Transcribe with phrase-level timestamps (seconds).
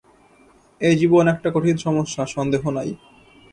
[0.81, 2.89] এই জীবন একটা কঠিন সমস্যা, সন্দেহ নাই।